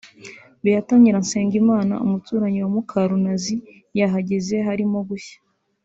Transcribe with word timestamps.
Beatha 0.63 0.93
Nyiransengimana 0.99 1.95
umuturanyi 2.05 2.59
wa 2.63 2.69
Mukarunazi 2.75 3.55
yahageze 3.99 4.55
harimo 4.67 4.97
gushya 5.09 5.37